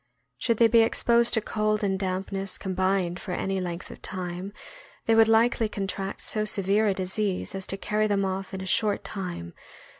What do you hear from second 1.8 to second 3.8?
and dampness combined for any